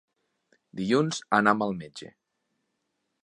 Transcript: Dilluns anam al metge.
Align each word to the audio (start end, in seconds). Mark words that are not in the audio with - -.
Dilluns 0.79 1.19
anam 1.39 1.63
al 1.67 1.77
metge. 1.83 2.11